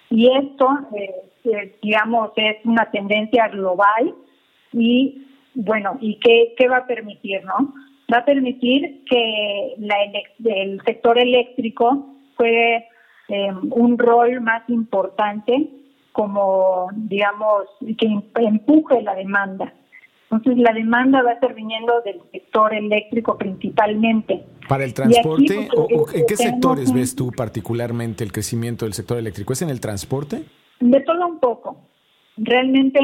Y 0.10 0.28
esto, 0.32 0.68
eh, 0.96 1.78
digamos, 1.82 2.32
es 2.36 2.58
una 2.66 2.90
tendencia 2.92 3.48
global 3.48 4.16
y, 4.74 5.28
bueno, 5.54 5.98
¿y 6.02 6.20
qué, 6.20 6.54
qué 6.58 6.68
va 6.68 6.78
a 6.78 6.88
permitir, 6.88 7.44
no? 7.46 7.74
Va 8.12 8.20
a 8.20 8.26
permitir 8.26 9.04
que 9.06 9.76
la, 9.78 9.96
el 10.46 10.82
sector 10.84 11.20
eléctrico 11.20 12.16
juegue 12.36 12.88
eh, 13.28 13.52
un 13.72 13.98
rol 13.98 14.42
más 14.42 14.68
importante 14.70 15.70
como, 16.12 16.90
digamos, 16.94 17.66
que 17.98 18.22
empuje 18.44 19.02
la 19.04 19.14
demanda. 19.14 19.74
Entonces, 20.32 20.58
la 20.58 20.74
demanda 20.74 21.24
va 21.24 21.32
a 21.32 21.34
estar 21.34 21.56
viniendo 21.56 22.02
del 22.02 22.22
sector 22.32 22.74
eléctrico 22.74 23.38
principalmente. 23.38 24.46
¿Para 24.68 24.84
el 24.84 24.94
transporte? 24.94 25.68
¿O, 25.76 26.06
en 26.14 26.26
qué 26.28 26.36
sectores 26.36 26.94
ves 26.94 27.16
tú 27.16 27.32
particularmente 27.32 28.24
el 28.24 28.32
crecimiento 28.32 28.86
del 28.86 28.94
sector 28.94 29.18
eléctrico? 29.18 29.54
¿Es 29.54 29.64
en 29.64 29.70
el 29.70 29.82
transporte? 29.82 30.44
De 30.80 31.02
todo 31.02 31.28
un 31.28 31.40
poco. 31.40 31.78
Realmente 32.38 33.00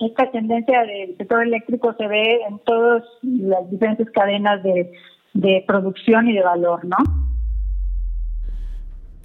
esta 0.00 0.30
tendencia 0.30 0.82
del 0.84 1.16
sector 1.18 1.42
eléctrico 1.42 1.94
se 1.98 2.06
ve 2.06 2.40
en 2.48 2.58
todas 2.60 3.02
las 3.22 3.70
diferentes 3.70 4.10
cadenas 4.10 4.62
de, 4.62 4.92
de 5.34 5.62
producción 5.66 6.28
y 6.28 6.32
de 6.32 6.42
valor, 6.42 6.86
¿no? 6.86 6.96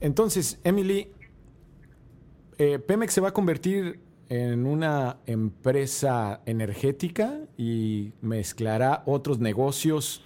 Entonces, 0.01 0.59
Emily, 0.63 1.07
eh, 2.57 2.77
Pemex 2.79 3.13
se 3.13 3.21
va 3.21 3.29
a 3.29 3.33
convertir 3.33 3.99
en 4.29 4.65
una 4.65 5.17
empresa 5.25 6.41
energética 6.45 7.31
y 7.57 8.13
mezclará 8.21 9.01
otros 9.05 9.39
negocios 9.39 10.23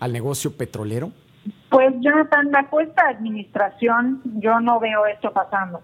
al 0.00 0.12
negocio 0.12 0.56
petrolero? 0.56 1.10
Pues 1.70 1.94
Jonathan, 2.00 2.50
bajo 2.50 2.80
esta 2.80 3.08
administración 3.08 4.20
yo 4.36 4.60
no 4.60 4.78
veo 4.78 5.06
esto 5.06 5.32
pasando. 5.32 5.80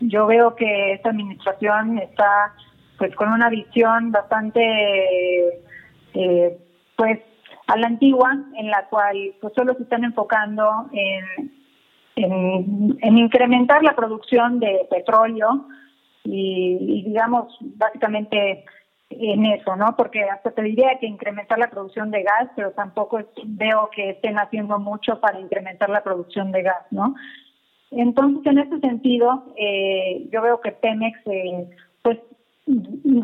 yo 0.00 0.26
veo 0.26 0.54
que 0.54 0.92
esta 0.92 1.10
administración 1.10 1.98
está 1.98 2.52
pues 2.98 3.14
con 3.14 3.28
una 3.28 3.48
visión 3.48 4.12
bastante 4.12 4.60
eh, 6.14 6.58
pues 6.96 7.20
a 7.66 7.76
la 7.76 7.86
antigua 7.86 8.36
en 8.56 8.70
la 8.70 8.86
cual 8.88 9.34
pues 9.40 9.52
solo 9.54 9.74
se 9.74 9.82
están 9.84 10.04
enfocando 10.04 10.88
en, 10.92 11.52
en, 12.16 13.18
incrementar 13.18 13.82
la 13.82 13.96
producción 13.96 14.60
de 14.60 14.86
petróleo 14.90 15.66
y, 16.24 17.04
digamos 17.04 17.56
básicamente 17.60 18.64
en 19.10 19.44
eso, 19.46 19.76
¿no? 19.76 19.94
Porque 19.96 20.24
hasta 20.24 20.50
te 20.50 20.62
diría 20.62 20.98
que 20.98 21.06
incrementar 21.06 21.58
la 21.58 21.70
producción 21.70 22.10
de 22.10 22.22
gas, 22.22 22.50
pero 22.56 22.72
tampoco 22.72 23.20
veo 23.44 23.90
que 23.94 24.10
estén 24.10 24.38
haciendo 24.38 24.78
mucho 24.78 25.20
para 25.20 25.38
incrementar 25.38 25.90
la 25.90 26.02
producción 26.02 26.50
de 26.50 26.62
gas, 26.62 26.86
¿no? 26.90 27.14
Entonces, 27.90 28.44
en 28.46 28.58
ese 28.58 28.80
sentido, 28.80 29.44
eh, 29.56 30.26
yo 30.32 30.42
veo 30.42 30.60
que 30.60 30.72
Pemex, 30.72 31.18
eh, 31.26 31.70
pues, 32.02 32.18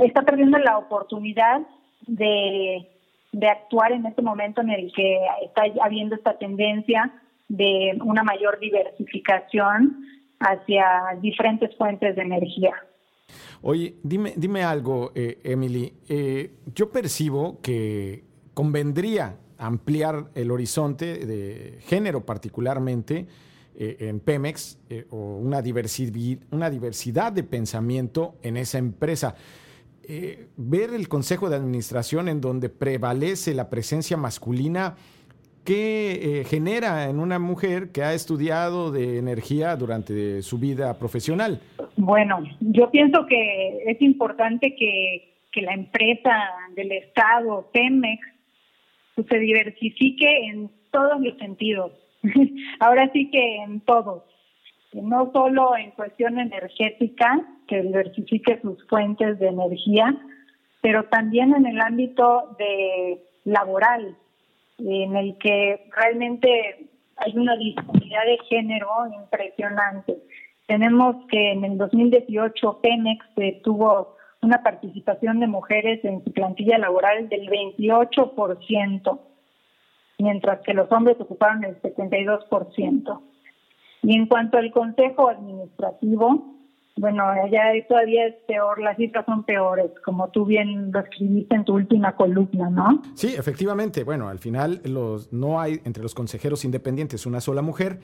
está 0.05 0.23
perdiendo 0.23 0.59
la 0.59 0.79
oportunidad 0.79 1.63
de, 2.07 2.87
de 3.33 3.49
actuar 3.49 3.93
en 3.93 4.07
este 4.07 4.23
momento 4.23 4.61
en 4.61 4.71
el 4.71 4.93
que 4.93 5.19
está 5.43 5.63
habiendo 5.83 6.15
esta 6.15 6.39
tendencia 6.39 7.11
de 7.49 7.99
una 8.05 8.23
mayor 8.23 8.61
diversificación 8.61 10.05
hacia 10.39 11.19
diferentes 11.21 11.75
fuentes 11.77 12.15
de 12.15 12.23
energía. 12.23 12.75
Oye, 13.63 13.97
dime, 14.03 14.35
dime 14.37 14.63
algo, 14.63 15.13
eh, 15.15 15.39
Emily. 15.45 15.93
Eh, 16.09 16.53
yo 16.75 16.91
percibo 16.91 17.61
que 17.61 18.25
convendría 18.55 19.39
ampliar 19.59 20.31
el 20.35 20.51
horizonte 20.51 21.27
de 21.27 21.79
género 21.81 22.25
particularmente 22.25 23.27
eh, 23.75 23.97
en 24.01 24.21
Pemex 24.21 24.79
o 25.11 25.37
una, 25.37 25.63
una 26.51 26.71
diversidad 26.71 27.33
de 27.33 27.43
pensamiento 27.43 28.37
en 28.43 28.57
esa 28.57 28.79
empresa. 28.79 29.35
ver 30.57 30.95
el 30.95 31.09
consejo 31.09 31.51
de 31.51 31.57
administración 31.57 32.29
en 32.29 32.41
donde 32.41 32.69
prevalece 32.69 33.55
la 33.55 33.69
presencia 33.69 34.17
masculina 34.17 34.97
¿Qué 35.65 36.41
eh, 36.41 36.45
genera 36.45 37.09
en 37.11 37.21
una 37.21 37.39
mujer 37.39 37.93
que 37.93 38.03
ha 38.03 38.15
estudiado 38.15 38.91
de 38.91 39.19
energía 39.19 39.77
durante 39.77 40.43
su 40.43 40.59
vida 40.59 40.99
profesional? 40.99 41.61
Bueno, 41.97 42.43
yo 42.61 42.91
pienso 42.91 43.27
que 43.27 43.85
es 43.87 44.01
importante 44.01 44.75
que, 44.75 45.35
que 45.53 45.63
la 45.63 45.75
empresa 45.75 46.31
del 46.75 46.93
Estado, 46.93 47.69
Pemex, 47.73 48.21
pues, 49.15 49.27
se 49.29 49.39
diversifique 49.39 50.47
en 50.47 50.71
todos 50.91 51.21
los 51.21 51.37
sentidos. 51.39 51.93
Ahora 52.81 53.11
sí 53.13 53.31
que 53.31 53.57
en 53.57 53.81
todos. 53.81 54.23
No 54.95 55.31
solo 55.33 55.77
en 55.77 55.91
cuestión 55.93 56.39
energética, 56.39 57.47
que 57.69 57.83
diversifique 57.83 58.59
sus 58.61 58.85
fuentes 58.89 59.39
de 59.39 59.49
energía, 59.49 60.17
pero 60.81 61.05
también 61.05 61.55
en 61.55 61.67
el 61.67 61.81
ámbito 61.81 62.57
de 62.59 63.23
laboral, 63.45 64.17
en 64.81 65.17
el 65.17 65.37
que 65.39 65.89
realmente 65.95 66.89
hay 67.17 67.37
una 67.37 67.57
disponibilidad 67.57 68.25
de 68.25 68.39
género 68.49 68.89
impresionante. 69.15 70.19
Tenemos 70.67 71.17
que 71.29 71.53
en 71.53 71.65
el 71.65 71.79
2018 71.79 72.81
Pemex 72.81 73.25
eh, 73.37 73.61
tuvo 73.63 74.17
una 74.43 74.63
participación 74.63 75.41
de 75.41 75.47
mujeres 75.47 76.05
en 76.05 76.25
su 76.25 76.33
plantilla 76.33 76.79
laboral 76.79 77.29
del 77.29 77.49
28%, 77.49 79.21
mientras 80.19 80.61
que 80.61 80.75
los 80.75 80.91
hombres 80.93 81.21
ocuparon 81.21 81.65
el 81.65 81.81
72%. 81.83 83.21
Y 84.03 84.17
en 84.17 84.27
cuanto 84.27 84.57
al 84.57 84.71
Consejo 84.71 85.29
Administrativo, 85.29 86.60
bueno, 86.97 87.25
allá 87.25 87.63
todavía 87.89 88.27
es 88.27 88.35
peor, 88.47 88.81
las 88.81 88.97
cifras 88.97 89.25
son 89.25 89.45
peores, 89.45 89.91
como 90.05 90.29
tú 90.31 90.45
bien 90.45 90.93
lo 90.93 91.01
escribiste 91.01 91.55
en 91.55 91.65
tu 91.65 91.75
última 91.75 92.15
columna, 92.15 92.69
¿no? 92.71 93.03
Sí, 93.15 93.35
efectivamente. 93.37 94.05
Bueno, 94.05 94.29
al 94.29 94.39
final 94.39 94.81
los, 94.85 95.33
no 95.33 95.61
hay 95.61 95.81
entre 95.85 96.03
los 96.03 96.15
consejeros 96.15 96.65
independientes 96.65 97.27
una 97.27 97.41
sola 97.41 97.63
mujer. 97.63 98.01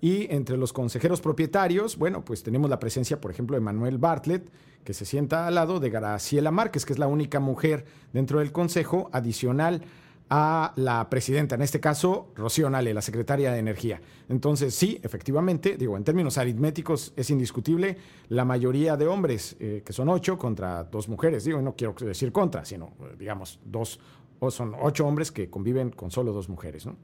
Y 0.00 0.32
entre 0.32 0.58
los 0.58 0.74
consejeros 0.74 1.22
propietarios, 1.22 1.96
bueno, 1.96 2.22
pues 2.22 2.42
tenemos 2.42 2.68
la 2.68 2.78
presencia, 2.78 3.18
por 3.18 3.30
ejemplo, 3.30 3.56
de 3.56 3.62
Manuel 3.62 3.96
Bartlett, 3.96 4.46
que 4.84 4.92
se 4.92 5.06
sienta 5.06 5.46
al 5.46 5.54
lado 5.54 5.80
de 5.80 5.88
Graciela 5.88 6.50
Márquez, 6.50 6.84
que 6.84 6.92
es 6.92 6.98
la 6.98 7.06
única 7.06 7.40
mujer 7.40 7.86
dentro 8.12 8.40
del 8.40 8.52
consejo 8.52 9.08
adicional 9.12 9.80
a 10.28 10.72
la 10.76 11.08
presidenta, 11.08 11.54
en 11.54 11.62
este 11.62 11.78
caso 11.78 12.32
Rocío 12.34 12.68
Nale, 12.68 12.92
la 12.92 13.02
secretaria 13.02 13.52
de 13.52 13.58
Energía. 13.58 14.00
Entonces, 14.28 14.74
sí, 14.74 14.98
efectivamente, 15.02 15.76
digo, 15.76 15.96
en 15.96 16.04
términos 16.04 16.36
aritméticos 16.38 17.12
es 17.16 17.30
indiscutible 17.30 17.96
la 18.28 18.44
mayoría 18.44 18.96
de 18.96 19.06
hombres, 19.06 19.56
eh, 19.60 19.82
que 19.84 19.92
son 19.92 20.08
ocho 20.08 20.36
contra 20.36 20.84
dos 20.84 21.08
mujeres, 21.08 21.44
digo, 21.44 21.62
no 21.62 21.76
quiero 21.76 21.94
decir 21.94 22.32
contra, 22.32 22.64
sino, 22.64 22.92
digamos, 23.18 23.60
dos, 23.64 24.00
o 24.40 24.50
son 24.50 24.74
ocho 24.80 25.06
hombres 25.06 25.30
que 25.30 25.48
conviven 25.48 25.90
con 25.90 26.10
solo 26.10 26.32
dos 26.32 26.48
mujeres. 26.48 26.86
¿no? 26.86 26.96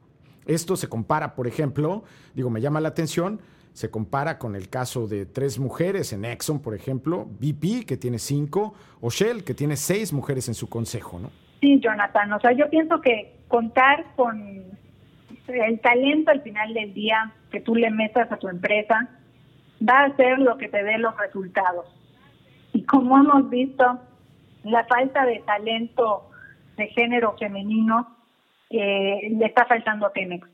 Esto 0.44 0.76
se 0.76 0.88
compara, 0.88 1.37
por 1.37 1.46
ejemplo, 1.46 2.02
digo, 2.35 2.50
me 2.50 2.61
llama 2.61 2.80
la 2.80 2.88
atención, 2.88 3.40
se 3.72 3.88
compara 3.88 4.38
con 4.38 4.56
el 4.56 4.68
caso 4.68 5.06
de 5.06 5.26
tres 5.26 5.58
mujeres 5.58 6.12
en 6.12 6.24
Exxon, 6.24 6.61
por 6.61 6.74
ejemplo, 6.74 7.26
BP, 7.40 7.87
que 7.87 7.96
tiene 7.96 8.18
cinco, 8.18 8.74
o 9.00 9.11
Shell, 9.11 9.44
que 9.44 9.54
tiene 9.54 9.76
seis 9.76 10.12
mujeres 10.12 10.48
en 10.48 10.54
su 10.54 10.68
consejo, 10.68 11.18
¿no? 11.20 11.30
Sí, 11.62 11.79
Jonathan, 11.79 12.33
o 12.33 12.40
sea, 12.40 12.51
yo 12.51 12.68
pienso 12.68 13.01
que 13.01 13.37
contar 13.46 14.05
con 14.16 14.64
el 15.46 15.81
talento 15.81 16.33
al 16.33 16.42
final 16.42 16.75
del 16.75 16.92
día 16.92 17.33
que 17.53 17.61
tú 17.61 17.77
le 17.77 17.88
metas 17.88 18.33
a 18.33 18.37
tu 18.37 18.48
empresa 18.48 19.09
va 19.81 20.03
a 20.03 20.16
ser 20.16 20.40
lo 20.40 20.59
que 20.59 20.66
te 20.66 20.83
dé 20.83 20.98
los 20.98 21.16
resultados. 21.16 21.87
Y 22.72 22.83
como 22.83 23.16
hemos 23.16 23.48
visto, 23.48 24.01
la 24.64 24.85
falta 24.87 25.25
de 25.25 25.38
talento 25.46 26.31
de 26.77 26.88
género 26.88 27.37
femenino 27.38 28.09
eh, 28.68 29.29
le 29.31 29.46
está 29.46 29.64
faltando 29.64 30.07
a 30.07 30.12
Pemex. 30.12 30.48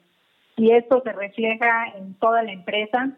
Y 0.58 0.72
esto 0.72 1.00
se 1.02 1.12
refleja 1.14 1.86
en 1.96 2.18
toda 2.18 2.42
la 2.42 2.52
empresa 2.52 3.12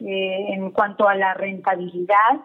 eh, 0.00 0.46
en 0.48 0.70
cuanto 0.70 1.06
a 1.06 1.14
la 1.14 1.34
rentabilidad 1.34 2.40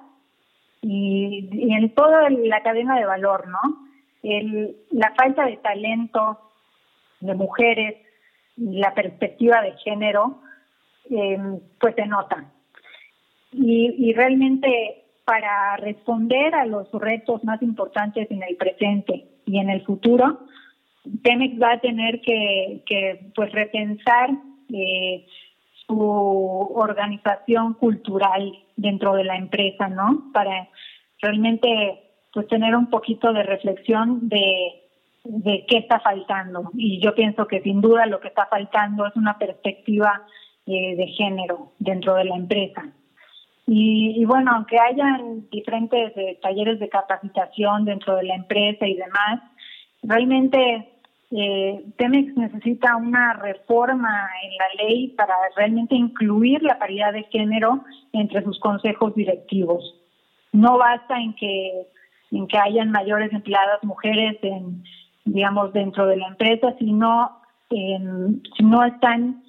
y, 0.82 1.48
y 1.54 1.74
en 1.74 1.90
toda 1.96 2.30
la 2.30 2.62
cadena 2.64 3.00
de 3.00 3.06
valor, 3.06 3.48
¿no? 3.48 3.88
El, 4.24 4.76
la 4.92 5.14
falta 5.16 5.46
de 5.46 5.58
talento 5.58 6.40
de 7.20 7.36
mujeres 7.36 7.96
la 8.60 8.94
perspectiva 8.94 9.62
de 9.62 9.74
género, 9.78 10.42
em, 11.10 11.60
pues 11.80 11.96
se 11.96 12.06
nota. 12.06 12.52
Y, 13.52 13.96
y 13.98 14.14
realmente 14.14 15.06
para 15.26 15.78
responder 15.78 16.56
a 16.56 16.66
los 16.66 16.92
retos 16.92 17.44
más 17.44 17.62
importantes 17.62 18.30
en 18.32 18.44
el 18.44 18.56
presente 18.58 19.26
y 19.46 19.60
en 19.60 19.70
el 19.70 19.86
futuro, 19.86 20.40
Pemex 21.24 21.62
va 21.62 21.74
a 21.74 21.80
tener 21.80 22.22
que, 22.22 22.84
que 22.86 23.32
pues 23.36 23.52
repensar 23.52 24.32
eh, 24.74 25.26
su 25.88 26.00
organización 26.00 27.74
cultural 27.76 28.54
dentro 28.76 29.14
de 29.14 29.24
la 29.24 29.38
empresa, 29.38 29.88
¿no? 29.88 30.32
Para 30.34 30.68
realmente 31.22 32.09
pues 32.34 32.48
tener 32.48 32.76
un 32.76 32.89
poquito 32.89 33.34
de 33.34 33.44
reflexión 33.44 34.30
de, 34.30 34.84
de 35.24 35.65
qué 35.68 35.78
está 35.78 36.00
faltando. 36.00 36.72
Y 36.74 37.00
yo 37.02 37.13
pienso 37.15 37.48
que 37.48 37.62
sin 37.62 37.82
duda 37.82 38.06
lo 38.06 38.20
que 38.20 38.30
está 38.30 38.46
faltando 38.48 39.06
es 39.06 39.15
una 39.15 39.38
perspectiva 39.38 40.24
eh, 40.65 40.96
de 40.96 41.08
género 41.08 41.72
dentro 41.80 42.15
de 42.15 42.26
la 42.26 42.36
empresa. 42.36 42.94
Y, 43.72 44.26
bueno, 44.26 44.52
aunque 44.56 44.80
hayan 44.80 45.48
diferentes 45.52 46.12
eh, 46.18 46.39
talleres 46.42 46.80
de 46.80 46.89
capacitación 46.89 47.86
dentro 47.86 48.15
de 48.15 48.24
la 48.24 48.34
empresa 48.34 48.88
y 48.88 48.96
demás, 48.96 49.42
realmente 50.02 50.89
eh, 51.30 51.84
Temex 51.98 52.36
necesita 52.36 52.96
una 52.96 53.34
reforma 53.34 54.28
en 54.42 54.52
la 54.58 54.84
ley 54.84 55.10
para 55.10 55.36
realmente 55.56 55.94
incluir 55.94 56.63
la 56.63 56.80
paridad 56.80 57.13
de 57.13 57.24
género 57.26 57.84
entre 58.12 58.44
sus 58.44 58.60
consejos 58.60 59.13
directivos. 59.13 59.84
No 60.52 60.80
basta 60.80 61.20
en 61.20 61.36
que 61.36 61.88
en 62.32 62.48
que 62.48 62.58
hayan 62.58 62.92
mayores 62.92 63.32
empleadas 63.34 63.84
mujeres 63.84 64.38
en, 64.42 64.84
digamos, 65.26 65.74
dentro 65.74 66.06
de 66.08 66.18
la 66.18 66.28
empresa, 66.28 66.76
sino 66.78 67.39
si 67.70 68.63
no 68.63 68.84
están 68.84 69.44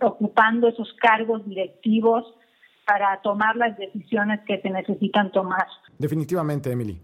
ocupando 0.00 0.68
esos 0.68 0.92
cargos 1.00 1.44
directivos 1.46 2.24
para 2.86 3.20
tomar 3.22 3.56
las 3.56 3.76
decisiones 3.76 4.40
que 4.46 4.60
se 4.60 4.70
necesitan 4.70 5.32
tomar. 5.32 5.66
Definitivamente, 5.98 6.70
Emily. 6.70 7.00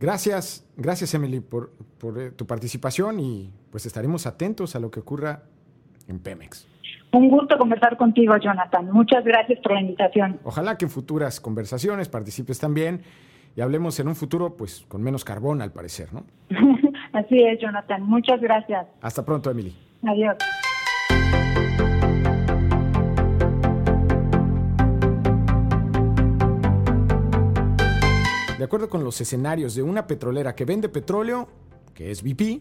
Gracias, 0.00 0.64
gracias 0.76 1.12
Emily 1.14 1.40
por, 1.40 1.72
por 1.98 2.20
eh, 2.20 2.30
tu 2.30 2.46
participación 2.46 3.18
y 3.18 3.50
pues 3.70 3.84
estaremos 3.84 4.26
atentos 4.26 4.76
a 4.76 4.78
lo 4.78 4.90
que 4.90 5.00
ocurra 5.00 5.42
en 6.06 6.20
Pemex. 6.20 6.68
Un 7.12 7.28
gusto 7.30 7.58
conversar 7.58 7.96
contigo, 7.96 8.36
Jonathan. 8.36 8.90
Muchas 8.92 9.24
gracias 9.24 9.58
por 9.60 9.72
la 9.72 9.80
invitación. 9.80 10.38
Ojalá 10.44 10.76
que 10.76 10.84
en 10.84 10.90
futuras 10.90 11.40
conversaciones 11.40 12.08
participes 12.08 12.58
también 12.60 13.02
y 13.56 13.60
hablemos 13.60 13.98
en 14.00 14.08
un 14.08 14.14
futuro 14.14 14.56
pues 14.56 14.84
con 14.88 15.02
menos 15.02 15.24
carbón 15.24 15.62
al 15.62 15.72
parecer, 15.72 16.12
¿no? 16.12 16.24
Así 17.12 17.42
es, 17.42 17.60
Jonathan. 17.60 18.02
Muchas 18.02 18.40
gracias. 18.40 18.86
Hasta 19.00 19.24
pronto, 19.24 19.50
Emily. 19.50 19.74
Adiós. 20.06 20.36
De 28.58 28.64
acuerdo 28.64 28.88
con 28.88 29.04
los 29.04 29.20
escenarios 29.20 29.76
de 29.76 29.84
una 29.84 30.06
petrolera 30.08 30.56
que 30.56 30.64
vende 30.64 30.88
petróleo, 30.88 31.48
que 31.94 32.10
es 32.10 32.24
BP, 32.24 32.60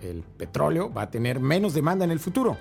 el 0.00 0.22
petróleo 0.36 0.92
va 0.92 1.02
a 1.02 1.10
tener 1.10 1.40
menos 1.40 1.74
demanda 1.74 2.04
en 2.04 2.12
el 2.12 2.20
futuro. 2.20 2.56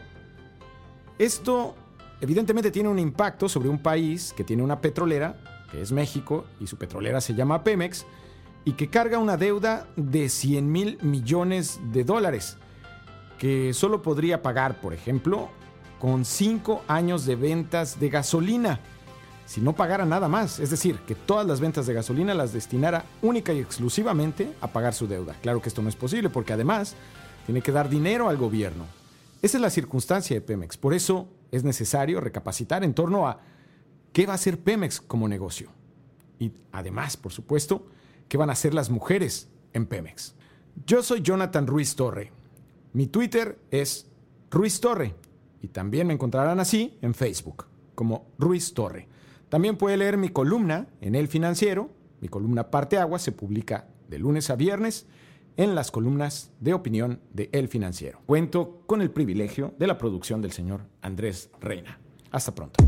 Esto 1.19 1.75
evidentemente 2.19 2.71
tiene 2.71 2.89
un 2.89 2.97
impacto 2.97 3.47
sobre 3.47 3.69
un 3.69 3.77
país 3.77 4.33
que 4.35 4.43
tiene 4.43 4.63
una 4.63 4.81
petrolera, 4.81 5.37
que 5.71 5.81
es 5.81 5.91
México, 5.91 6.45
y 6.59 6.67
su 6.67 6.77
petrolera 6.77 7.21
se 7.21 7.33
llama 7.33 7.63
Pemex, 7.63 8.05
y 8.65 8.73
que 8.73 8.89
carga 8.89 9.17
una 9.17 9.37
deuda 9.37 9.87
de 9.95 10.29
100 10.29 10.71
mil 10.71 10.97
millones 11.01 11.79
de 11.91 12.03
dólares, 12.03 12.57
que 13.39 13.73
solo 13.73 14.01
podría 14.01 14.41
pagar, 14.41 14.81
por 14.81 14.93
ejemplo, 14.93 15.49
con 15.99 16.25
5 16.25 16.83
años 16.87 17.25
de 17.25 17.35
ventas 17.35 17.99
de 17.99 18.09
gasolina, 18.09 18.79
si 19.45 19.61
no 19.61 19.73
pagara 19.73 20.05
nada 20.05 20.27
más, 20.27 20.59
es 20.59 20.69
decir, 20.69 20.97
que 21.07 21.15
todas 21.15 21.47
las 21.47 21.61
ventas 21.61 21.87
de 21.87 21.93
gasolina 21.93 22.33
las 22.33 22.51
destinara 22.51 23.05
única 23.21 23.53
y 23.53 23.59
exclusivamente 23.59 24.51
a 24.59 24.67
pagar 24.67 24.93
su 24.93 25.07
deuda. 25.07 25.35
Claro 25.41 25.61
que 25.61 25.69
esto 25.69 25.81
no 25.81 25.87
es 25.87 25.95
posible 25.95 26.29
porque 26.29 26.51
además 26.51 26.95
tiene 27.45 27.61
que 27.61 27.71
dar 27.71 27.87
dinero 27.87 28.27
al 28.27 28.35
gobierno. 28.35 28.83
Esa 29.41 29.57
es 29.57 29.61
la 29.61 29.69
circunstancia 29.69 30.35
de 30.35 30.41
Pemex, 30.41 30.75
por 30.75 30.93
eso 30.93 31.29
es 31.51 31.63
necesario 31.63 32.19
recapacitar 32.19 32.83
en 32.83 32.93
torno 32.93 33.25
a 33.25 33.39
qué 34.17 34.25
va 34.25 34.31
a 34.31 34.35
hacer 34.37 34.57
Pemex 34.57 34.99
como 34.99 35.27
negocio. 35.27 35.69
Y 36.39 36.51
además, 36.71 37.15
por 37.17 37.31
supuesto, 37.31 37.85
qué 38.27 38.35
van 38.35 38.49
a 38.49 38.53
hacer 38.53 38.73
las 38.73 38.89
mujeres 38.89 39.47
en 39.73 39.85
Pemex. 39.85 40.33
Yo 40.87 41.03
soy 41.03 41.21
Jonathan 41.21 41.67
Ruiz 41.67 41.95
Torre. 41.95 42.31
Mi 42.93 43.05
Twitter 43.05 43.59
es 43.69 44.07
Ruiz 44.49 44.81
Torre 44.81 45.13
y 45.61 45.67
también 45.67 46.07
me 46.07 46.15
encontrarán 46.15 46.59
así 46.59 46.97
en 47.03 47.13
Facebook 47.13 47.65
como 47.93 48.25
Ruiz 48.39 48.73
Torre. 48.73 49.07
También 49.49 49.77
puede 49.77 49.97
leer 49.97 50.17
mi 50.17 50.29
columna 50.29 50.87
en 50.99 51.13
El 51.13 51.27
Financiero. 51.27 51.91
Mi 52.19 52.27
columna 52.27 52.71
Parte 52.71 52.97
Agua 52.97 53.19
se 53.19 53.33
publica 53.33 53.87
de 54.09 54.17
lunes 54.17 54.49
a 54.49 54.55
viernes 54.55 55.05
en 55.57 55.75
las 55.75 55.91
columnas 55.91 56.49
de 56.59 56.73
opinión 56.73 57.21
de 57.33 57.51
El 57.51 57.67
Financiero. 57.67 58.19
Cuento 58.25 58.81
con 58.87 59.03
el 59.03 59.11
privilegio 59.11 59.75
de 59.77 59.85
la 59.85 59.99
producción 59.99 60.41
del 60.41 60.53
señor 60.53 60.87
Andrés 61.03 61.51
Reina. 61.61 61.99
Hasta 62.31 62.55
pronto. 62.55 62.83